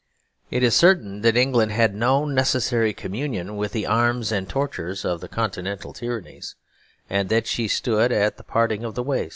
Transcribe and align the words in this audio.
It 0.49 0.63
is 0.63 0.75
certain 0.75 1.21
that 1.21 1.37
England 1.37 1.73
had 1.73 1.93
no 1.93 2.25
necessary 2.25 2.91
communion 2.91 3.55
with 3.55 3.71
the 3.71 3.85
arms 3.85 4.31
and 4.31 4.49
tortures 4.49 5.05
of 5.05 5.21
the 5.21 5.27
Continental 5.27 5.93
tyrannies, 5.93 6.55
and 7.07 7.29
that 7.29 7.45
she 7.45 7.67
stood 7.67 8.11
at 8.11 8.37
the 8.37 8.43
parting 8.43 8.83
of 8.83 8.95
the 8.95 9.03
ways. 9.03 9.29